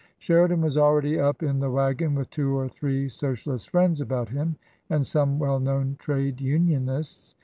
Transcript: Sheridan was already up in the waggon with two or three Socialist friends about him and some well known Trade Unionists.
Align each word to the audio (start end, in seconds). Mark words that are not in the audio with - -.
Sheridan 0.17 0.61
was 0.61 0.77
already 0.77 1.19
up 1.19 1.43
in 1.43 1.59
the 1.59 1.69
waggon 1.69 2.15
with 2.15 2.31
two 2.31 2.55
or 2.57 2.67
three 2.67 3.07
Socialist 3.07 3.69
friends 3.69 4.01
about 4.01 4.29
him 4.29 4.55
and 4.89 5.05
some 5.05 5.37
well 5.37 5.59
known 5.59 5.95
Trade 5.99 6.41
Unionists. 6.41 7.35